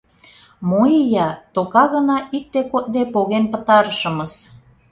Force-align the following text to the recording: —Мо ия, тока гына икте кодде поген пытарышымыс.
—Мо 0.69 0.83
ия, 1.01 1.29
тока 1.53 1.83
гына 1.93 2.17
икте 2.37 2.61
кодде 2.71 3.03
поген 3.13 3.45
пытарышымыс. 3.51 4.33